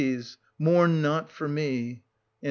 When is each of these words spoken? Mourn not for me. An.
Mourn 0.57 1.03
not 1.03 1.29
for 1.29 1.47
me. 1.47 1.91
An. 1.91 2.01